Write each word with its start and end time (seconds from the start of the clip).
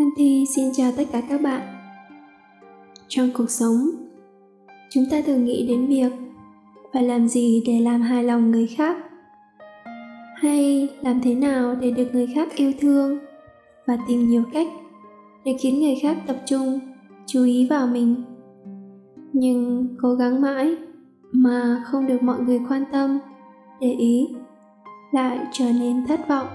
Anti 0.00 0.46
xin 0.46 0.64
chào 0.72 0.92
tất 0.96 1.04
cả 1.12 1.22
các 1.28 1.40
bạn. 1.40 1.60
Trong 3.08 3.30
cuộc 3.34 3.50
sống, 3.50 3.76
chúng 4.90 5.04
ta 5.10 5.16
thường 5.26 5.44
nghĩ 5.44 5.66
đến 5.68 5.86
việc 5.86 6.12
phải 6.92 7.02
làm 7.02 7.28
gì 7.28 7.62
để 7.66 7.80
làm 7.80 8.00
hài 8.00 8.24
lòng 8.24 8.50
người 8.50 8.66
khác 8.66 8.96
hay 10.36 10.88
làm 11.00 11.20
thế 11.20 11.34
nào 11.34 11.74
để 11.74 11.90
được 11.90 12.08
người 12.12 12.26
khác 12.34 12.48
yêu 12.56 12.72
thương 12.80 13.18
và 13.86 13.98
tìm 14.08 14.28
nhiều 14.28 14.42
cách 14.52 14.68
để 15.44 15.56
khiến 15.60 15.80
người 15.80 15.94
khác 16.02 16.16
tập 16.26 16.36
trung 16.46 16.80
chú 17.26 17.44
ý 17.44 17.66
vào 17.70 17.86
mình 17.86 18.14
nhưng 19.32 19.88
cố 20.02 20.14
gắng 20.14 20.40
mãi 20.40 20.76
mà 21.32 21.82
không 21.86 22.06
được 22.06 22.22
mọi 22.22 22.40
người 22.40 22.60
quan 22.68 22.84
tâm 22.92 23.18
để 23.80 23.92
ý 23.92 24.28
lại 25.12 25.38
trở 25.52 25.72
nên 25.80 26.06
thất 26.06 26.28
vọng 26.28 26.46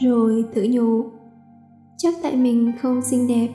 rồi 0.00 0.44
tự 0.54 0.66
nhủ 0.70 1.17
chắc 1.98 2.14
tại 2.22 2.36
mình 2.36 2.72
không 2.80 3.02
xinh 3.02 3.28
đẹp, 3.28 3.48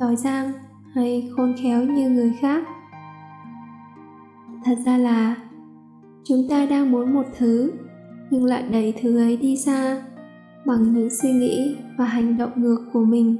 giỏi 0.00 0.16
giang 0.16 0.52
hay 0.94 1.30
khôn 1.36 1.54
khéo 1.62 1.82
như 1.82 2.10
người 2.10 2.32
khác. 2.40 2.64
Thật 4.64 4.74
ra 4.86 4.98
là, 4.98 5.36
chúng 6.24 6.48
ta 6.50 6.66
đang 6.66 6.92
muốn 6.92 7.14
một 7.14 7.26
thứ, 7.38 7.72
nhưng 8.30 8.44
lại 8.44 8.64
đẩy 8.72 8.94
thứ 9.02 9.18
ấy 9.18 9.36
đi 9.36 9.56
xa 9.56 10.02
bằng 10.66 10.92
những 10.92 11.08
suy 11.10 11.32
nghĩ 11.32 11.76
và 11.98 12.04
hành 12.04 12.38
động 12.38 12.50
ngược 12.56 12.78
của 12.92 13.04
mình. 13.04 13.36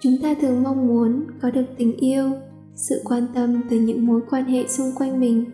Chúng 0.00 0.14
ta 0.22 0.34
thường 0.40 0.62
mong 0.62 0.86
muốn 0.86 1.24
có 1.42 1.50
được 1.50 1.66
tình 1.78 1.96
yêu, 1.96 2.30
sự 2.74 3.02
quan 3.04 3.26
tâm 3.34 3.62
từ 3.70 3.80
những 3.80 4.06
mối 4.06 4.20
quan 4.30 4.44
hệ 4.44 4.66
xung 4.66 4.92
quanh 4.98 5.20
mình, 5.20 5.44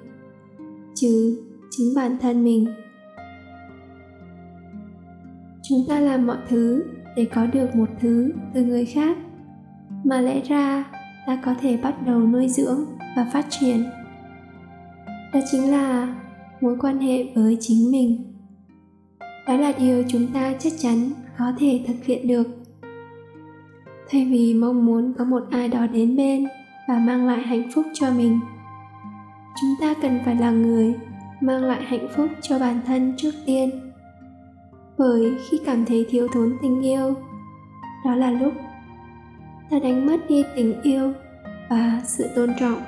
chứ 0.94 1.42
chính 1.70 1.94
bản 1.96 2.16
thân 2.20 2.44
mình. 2.44 2.66
Chúng 5.62 5.78
ta 5.88 6.00
làm 6.00 6.26
mọi 6.26 6.38
thứ 6.48 6.82
để 7.16 7.24
có 7.34 7.46
được 7.46 7.76
một 7.76 7.88
thứ 8.00 8.32
từ 8.54 8.64
người 8.64 8.84
khác. 8.84 9.16
Mà 10.04 10.20
lẽ 10.20 10.40
ra, 10.48 10.84
ta 11.26 11.38
có 11.44 11.54
thể 11.60 11.76
bắt 11.76 12.06
đầu 12.06 12.20
nuôi 12.20 12.48
dưỡng 12.48 12.84
và 13.16 13.26
phát 13.32 13.46
triển. 13.50 13.84
Đó 15.32 15.40
chính 15.50 15.70
là 15.70 16.14
mối 16.60 16.76
quan 16.80 16.98
hệ 16.98 17.24
với 17.34 17.58
chính 17.60 17.90
mình. 17.90 18.34
Đó 19.46 19.56
là 19.56 19.72
điều 19.78 20.04
chúng 20.08 20.26
ta 20.26 20.54
chắc 20.58 20.72
chắn 20.78 21.10
có 21.38 21.52
thể 21.58 21.84
thực 21.86 22.04
hiện 22.04 22.28
được. 22.28 22.46
Thay 24.10 24.24
vì 24.24 24.54
mong 24.54 24.86
muốn 24.86 25.12
có 25.18 25.24
một 25.24 25.42
ai 25.50 25.68
đó 25.68 25.86
đến 25.86 26.16
bên 26.16 26.46
và 26.88 26.98
mang 26.98 27.26
lại 27.26 27.42
hạnh 27.42 27.70
phúc 27.74 27.84
cho 27.94 28.10
mình, 28.10 28.40
chúng 29.60 29.70
ta 29.80 29.94
cần 30.02 30.20
phải 30.24 30.36
là 30.36 30.50
người 30.50 30.94
mang 31.40 31.64
lại 31.64 31.82
hạnh 31.82 32.08
phúc 32.16 32.28
cho 32.42 32.58
bản 32.58 32.80
thân 32.86 33.14
trước 33.16 33.32
tiên 33.46 33.89
bởi 35.00 35.36
khi 35.48 35.60
cảm 35.64 35.84
thấy 35.84 36.06
thiếu 36.10 36.28
thốn 36.32 36.56
tình 36.62 36.80
yêu, 36.80 37.14
đó 38.04 38.14
là 38.14 38.30
lúc 38.30 38.52
ta 39.70 39.78
đánh 39.78 40.06
mất 40.06 40.16
đi 40.28 40.44
tình 40.56 40.82
yêu 40.82 41.12
và 41.70 42.00
sự 42.04 42.28
tôn 42.36 42.50
trọng 42.60 42.82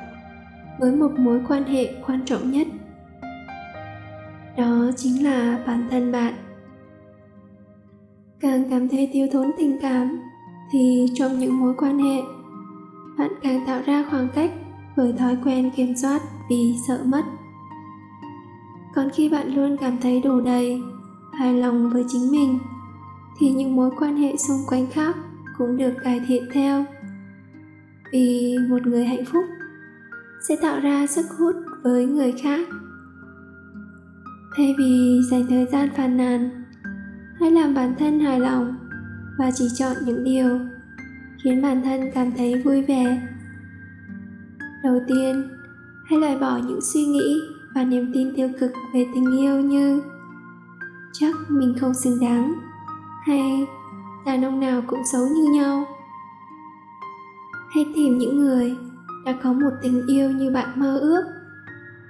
với 0.80 0.92
một 0.92 1.10
mối 1.18 1.40
quan 1.48 1.64
hệ 1.64 1.94
quan 2.06 2.24
trọng 2.24 2.50
nhất. 2.50 2.66
Đó 4.56 4.90
chính 4.96 5.24
là 5.24 5.58
bản 5.66 5.88
thân 5.90 6.12
bạn. 6.12 6.34
Càng 8.40 8.64
cảm 8.70 8.88
thấy 8.88 9.10
thiếu 9.12 9.26
thốn 9.32 9.50
tình 9.58 9.78
cảm, 9.82 10.20
thì 10.72 11.06
trong 11.14 11.38
những 11.38 11.60
mối 11.60 11.74
quan 11.78 11.98
hệ, 11.98 12.22
bạn 13.18 13.30
càng 13.42 13.66
tạo 13.66 13.80
ra 13.86 14.04
khoảng 14.10 14.28
cách 14.34 14.50
với 14.96 15.12
thói 15.12 15.36
quen 15.44 15.70
kiểm 15.76 15.96
soát 15.96 16.22
vì 16.50 16.74
sợ 16.88 17.00
mất. 17.04 17.22
Còn 18.94 19.10
khi 19.10 19.28
bạn 19.28 19.54
luôn 19.54 19.76
cảm 19.80 19.98
thấy 20.00 20.20
đủ 20.20 20.40
đầy 20.40 20.80
hài 21.42 21.54
lòng 21.54 21.90
với 21.90 22.04
chính 22.08 22.30
mình, 22.30 22.58
thì 23.38 23.50
những 23.50 23.76
mối 23.76 23.90
quan 23.98 24.16
hệ 24.16 24.36
xung 24.36 24.58
quanh 24.68 24.86
khác 24.92 25.16
cũng 25.58 25.76
được 25.76 25.92
cải 26.04 26.20
thiện 26.26 26.42
theo. 26.52 26.84
Vì 28.12 28.56
một 28.68 28.86
người 28.86 29.04
hạnh 29.04 29.24
phúc 29.24 29.44
sẽ 30.48 30.56
tạo 30.62 30.80
ra 30.80 31.06
sức 31.06 31.26
hút 31.38 31.56
với 31.82 32.06
người 32.06 32.32
khác. 32.42 32.68
Thay 34.56 34.74
vì 34.78 35.20
dành 35.30 35.46
thời 35.48 35.66
gian 35.72 35.88
phàn 35.96 36.16
nàn 36.16 36.64
hãy 37.40 37.50
làm 37.50 37.74
bản 37.74 37.94
thân 37.98 38.20
hài 38.20 38.40
lòng 38.40 38.74
và 39.38 39.50
chỉ 39.54 39.68
chọn 39.78 39.96
những 40.06 40.24
điều 40.24 40.60
khiến 41.44 41.62
bản 41.62 41.82
thân 41.84 42.00
cảm 42.14 42.32
thấy 42.36 42.62
vui 42.62 42.82
vẻ. 42.82 43.28
Đầu 44.84 45.00
tiên, 45.08 45.48
hãy 46.04 46.18
loại 46.18 46.38
bỏ 46.38 46.60
những 46.66 46.80
suy 46.80 47.04
nghĩ 47.04 47.40
và 47.74 47.84
niềm 47.84 48.10
tin 48.14 48.34
tiêu 48.36 48.48
cực 48.60 48.72
về 48.94 49.06
tình 49.14 49.38
yêu 49.38 49.60
như 49.60 50.02
chắc 51.12 51.34
mình 51.48 51.74
không 51.80 51.94
xứng 51.94 52.20
đáng. 52.20 52.54
Hay 53.26 53.66
đàn 54.26 54.44
ông 54.44 54.60
nào 54.60 54.82
cũng 54.86 55.00
xấu 55.12 55.26
như 55.26 55.52
nhau. 55.52 55.84
Hãy 57.74 57.86
tìm 57.94 58.18
những 58.18 58.38
người 58.38 58.76
đã 59.24 59.34
có 59.42 59.52
một 59.52 59.70
tình 59.82 60.06
yêu 60.06 60.30
như 60.30 60.50
bạn 60.50 60.80
mơ 60.80 60.98
ước, 60.98 61.24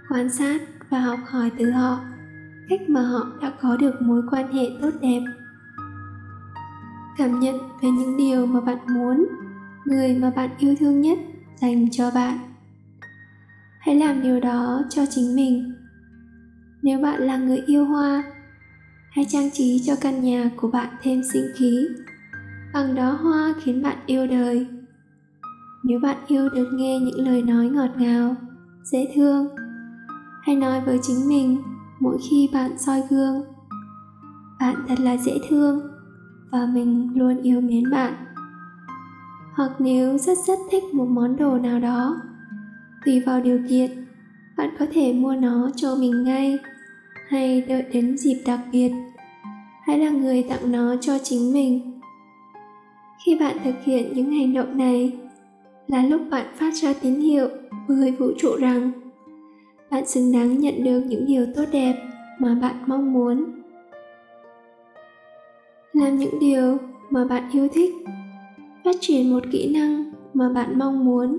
quan 0.08 0.30
sát 0.30 0.60
và 0.90 1.00
học 1.00 1.18
hỏi 1.26 1.50
từ 1.58 1.70
họ 1.70 1.98
cách 2.68 2.90
mà 2.90 3.02
họ 3.02 3.26
đã 3.42 3.52
có 3.60 3.76
được 3.76 4.02
mối 4.02 4.22
quan 4.30 4.52
hệ 4.52 4.70
tốt 4.80 4.90
đẹp. 5.00 5.20
Cảm 7.16 7.40
nhận 7.40 7.58
về 7.82 7.90
những 7.90 8.16
điều 8.16 8.46
mà 8.46 8.60
bạn 8.60 8.78
muốn, 8.86 9.26
người 9.84 10.18
mà 10.18 10.30
bạn 10.30 10.50
yêu 10.58 10.74
thương 10.80 11.00
nhất 11.00 11.18
dành 11.56 11.90
cho 11.90 12.10
bạn. 12.10 12.38
Hãy 13.80 13.94
làm 13.94 14.22
điều 14.22 14.40
đó 14.40 14.82
cho 14.90 15.02
chính 15.10 15.36
mình. 15.36 15.74
Nếu 16.82 16.98
bạn 16.98 17.22
là 17.22 17.36
người 17.36 17.62
yêu 17.66 17.84
hoa 17.84 18.24
hãy 19.14 19.24
trang 19.28 19.50
trí 19.50 19.82
cho 19.86 19.96
căn 20.00 20.24
nhà 20.24 20.50
của 20.56 20.68
bạn 20.68 20.88
thêm 21.02 21.22
sinh 21.32 21.46
khí. 21.56 21.88
Bằng 22.74 22.94
đó 22.94 23.10
hoa 23.10 23.54
khiến 23.62 23.82
bạn 23.82 23.96
yêu 24.06 24.26
đời. 24.26 24.66
Nếu 25.84 25.98
bạn 25.98 26.16
yêu 26.26 26.48
được 26.48 26.68
nghe 26.72 26.98
những 26.98 27.26
lời 27.26 27.42
nói 27.42 27.68
ngọt 27.68 27.90
ngào, 27.96 28.36
dễ 28.84 29.12
thương 29.14 29.48
hãy 30.42 30.56
nói 30.56 30.80
với 30.80 30.98
chính 31.02 31.28
mình 31.28 31.62
mỗi 32.00 32.18
khi 32.30 32.48
bạn 32.52 32.78
soi 32.78 33.02
gương, 33.10 33.42
bạn 34.60 34.74
thật 34.88 35.00
là 35.00 35.16
dễ 35.16 35.38
thương 35.48 35.80
và 36.50 36.66
mình 36.66 37.12
luôn 37.14 37.42
yêu 37.42 37.60
mến 37.60 37.90
bạn. 37.90 38.14
Hoặc 39.54 39.70
nếu 39.78 40.18
rất 40.18 40.38
rất 40.46 40.58
thích 40.70 40.84
một 40.94 41.06
món 41.08 41.36
đồ 41.36 41.58
nào 41.58 41.80
đó, 41.80 42.20
tùy 43.04 43.20
vào 43.20 43.40
điều 43.40 43.60
kiện, 43.68 43.90
bạn 44.56 44.70
có 44.78 44.86
thể 44.92 45.12
mua 45.12 45.34
nó 45.34 45.70
cho 45.76 45.96
mình 45.96 46.22
ngay 46.22 46.58
hay 47.28 47.60
đợi 47.60 47.84
đến 47.92 48.18
dịp 48.18 48.42
đặc 48.46 48.60
biệt 48.72 48.92
hãy 49.82 49.98
là 49.98 50.10
người 50.10 50.42
tặng 50.42 50.72
nó 50.72 50.96
cho 51.00 51.18
chính 51.22 51.52
mình. 51.52 52.00
Khi 53.24 53.38
bạn 53.38 53.56
thực 53.64 53.84
hiện 53.84 54.12
những 54.14 54.32
hành 54.32 54.54
động 54.54 54.78
này 54.78 55.18
là 55.86 56.02
lúc 56.06 56.20
bạn 56.30 56.46
phát 56.54 56.74
ra 56.74 56.92
tín 57.02 57.14
hiệu 57.14 57.48
với 57.88 58.10
vũ 58.10 58.26
trụ 58.38 58.56
rằng 58.56 58.90
bạn 59.90 60.06
xứng 60.06 60.32
đáng 60.32 60.58
nhận 60.58 60.84
được 60.84 61.00
những 61.00 61.26
điều 61.26 61.46
tốt 61.54 61.64
đẹp 61.72 61.94
mà 62.38 62.54
bạn 62.62 62.76
mong 62.86 63.12
muốn. 63.12 63.44
Làm 65.92 66.16
những 66.16 66.38
điều 66.40 66.78
mà 67.10 67.24
bạn 67.24 67.50
yêu 67.52 67.68
thích, 67.74 67.94
phát 68.84 68.96
triển 69.00 69.30
một 69.30 69.42
kỹ 69.52 69.74
năng 69.74 70.12
mà 70.34 70.48
bạn 70.48 70.78
mong 70.78 71.04
muốn. 71.04 71.38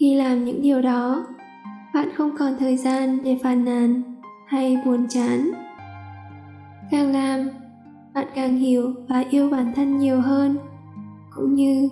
Khi 0.00 0.14
làm 0.14 0.44
những 0.44 0.62
điều 0.62 0.82
đó, 0.82 1.26
bạn 1.94 2.08
không 2.14 2.36
còn 2.38 2.52
thời 2.58 2.76
gian 2.76 3.18
để 3.24 3.38
phàn 3.42 3.64
nàn 3.64 4.09
hay 4.50 4.76
buồn 4.84 5.06
chán? 5.08 5.50
Càng 6.90 7.12
làm, 7.12 7.48
bạn 8.14 8.26
càng 8.34 8.56
hiểu 8.56 8.94
và 9.08 9.24
yêu 9.30 9.50
bản 9.50 9.72
thân 9.76 9.98
nhiều 9.98 10.20
hơn, 10.20 10.58
cũng 11.30 11.54
như 11.54 11.88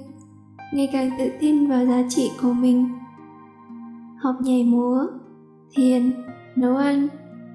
ngày 0.72 0.88
càng 0.92 1.10
tự 1.18 1.30
tin 1.40 1.66
vào 1.66 1.86
giá 1.86 2.02
trị 2.08 2.30
của 2.42 2.52
mình. 2.52 2.88
Học 4.16 4.34
nhảy 4.40 4.64
múa, 4.64 5.06
thiền, 5.76 6.12
nấu 6.56 6.76
ăn, 6.76 7.08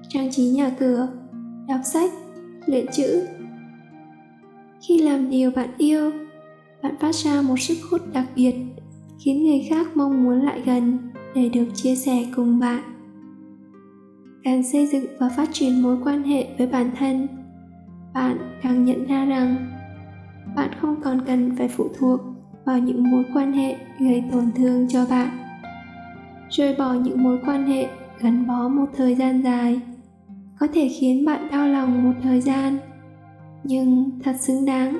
trang 0.08 0.28
trí 0.30 0.44
nhà 0.44 0.70
cửa, 0.78 1.08
đọc 1.68 1.80
sách, 1.84 2.10
luyện 2.66 2.86
chữ. 2.92 3.26
Khi 4.88 4.98
làm 4.98 5.30
điều 5.30 5.50
bạn 5.50 5.68
yêu, 5.78 6.10
bạn 6.82 6.94
phát 7.00 7.14
ra 7.14 7.42
một 7.42 7.60
sức 7.60 7.76
hút 7.90 8.00
đặc 8.12 8.26
biệt, 8.36 8.54
khiến 9.18 9.44
người 9.44 9.66
khác 9.68 9.96
mong 9.96 10.24
muốn 10.24 10.42
lại 10.42 10.62
gần 10.64 10.98
để 11.34 11.48
được 11.48 11.66
chia 11.74 11.96
sẻ 11.96 12.24
cùng 12.36 12.58
bạn 12.58 12.93
càng 14.44 14.62
xây 14.62 14.86
dựng 14.86 15.06
và 15.18 15.28
phát 15.36 15.48
triển 15.52 15.82
mối 15.82 15.96
quan 16.04 16.22
hệ 16.22 16.46
với 16.58 16.66
bản 16.66 16.90
thân. 16.98 17.28
Bạn 18.14 18.38
càng 18.62 18.84
nhận 18.84 19.06
ra 19.06 19.24
rằng 19.24 19.56
bạn 20.56 20.70
không 20.80 21.00
còn 21.02 21.20
cần 21.26 21.56
phải 21.56 21.68
phụ 21.68 21.88
thuộc 21.98 22.20
vào 22.64 22.78
những 22.78 23.10
mối 23.10 23.24
quan 23.34 23.52
hệ 23.52 23.76
gây 23.98 24.24
tổn 24.32 24.52
thương 24.56 24.88
cho 24.88 25.06
bạn. 25.10 25.28
Rời 26.50 26.74
bỏ 26.78 26.92
những 26.92 27.22
mối 27.22 27.38
quan 27.46 27.66
hệ 27.66 27.88
gắn 28.20 28.46
bó 28.46 28.68
một 28.68 28.86
thời 28.96 29.14
gian 29.14 29.42
dài 29.42 29.80
có 30.58 30.66
thể 30.74 30.88
khiến 30.88 31.24
bạn 31.24 31.48
đau 31.50 31.68
lòng 31.68 32.04
một 32.04 32.12
thời 32.22 32.40
gian, 32.40 32.78
nhưng 33.64 34.10
thật 34.24 34.36
xứng 34.40 34.64
đáng. 34.64 34.98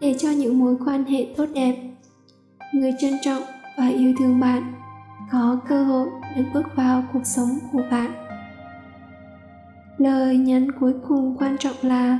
Để 0.00 0.14
cho 0.18 0.30
những 0.30 0.58
mối 0.58 0.76
quan 0.86 1.04
hệ 1.04 1.26
tốt 1.36 1.46
đẹp, 1.54 1.76
người 2.74 2.92
trân 3.00 3.12
trọng 3.22 3.42
và 3.78 3.88
yêu 3.88 4.14
thương 4.18 4.40
bạn 4.40 4.72
có 5.32 5.60
cơ 5.68 5.84
hội 5.84 6.08
được 6.36 6.44
bước 6.54 6.76
vào 6.76 7.02
cuộc 7.12 7.26
sống 7.26 7.48
của 7.72 7.82
bạn 7.90 8.27
lời 9.98 10.36
nhắn 10.36 10.72
cuối 10.80 10.94
cùng 11.08 11.36
quan 11.38 11.58
trọng 11.58 11.76
là 11.82 12.18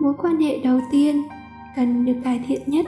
mối 0.00 0.14
quan 0.18 0.40
hệ 0.40 0.58
đầu 0.64 0.80
tiên 0.92 1.22
cần 1.76 2.04
được 2.04 2.16
cải 2.24 2.44
thiện 2.46 2.62
nhất. 2.66 2.86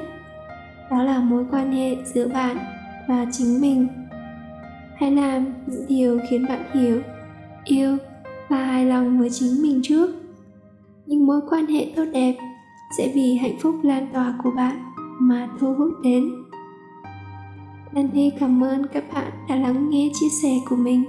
Đó 0.91 1.03
là 1.03 1.19
mối 1.19 1.45
quan 1.51 1.73
hệ 1.73 1.97
giữa 2.05 2.29
bạn 2.29 2.57
và 3.09 3.27
chính 3.33 3.61
mình. 3.61 3.89
Hãy 4.97 5.13
làm 5.13 5.47
những 5.67 5.87
điều 5.89 6.21
khiến 6.31 6.47
bạn 6.49 6.63
hiểu, 6.73 7.01
yêu 7.65 7.97
và 8.49 8.65
hài 8.65 8.87
lòng 8.87 9.19
với 9.19 9.31
chính 9.31 9.63
mình 9.63 9.81
trước. 9.83 10.11
Những 11.07 11.27
mối 11.27 11.41
quan 11.51 11.67
hệ 11.67 11.93
tốt 11.97 12.05
đẹp 12.13 12.35
sẽ 12.99 13.13
vì 13.15 13.35
hạnh 13.35 13.59
phúc 13.61 13.75
lan 13.83 14.09
tỏa 14.13 14.35
của 14.43 14.51
bạn 14.51 14.93
mà 15.21 15.49
thu 15.61 15.75
hút 15.75 15.93
đến. 16.03 16.25
Nancy 17.93 18.31
cảm 18.41 18.65
ơn 18.65 18.87
các 18.93 19.05
bạn 19.15 19.33
đã 19.49 19.57
lắng 19.57 19.91
nghe 19.91 20.11
chia 20.15 20.29
sẻ 20.43 20.51
của 20.69 20.77
mình. 20.77 21.05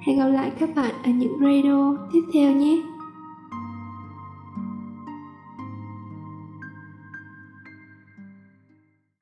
Hẹn 0.00 0.18
gặp 0.18 0.28
lại 0.28 0.52
các 0.58 0.70
bạn 0.76 0.94
ở 1.04 1.10
những 1.10 1.38
radio 1.40 1.96
tiếp 2.12 2.22
theo 2.32 2.52
nhé. 2.52 2.82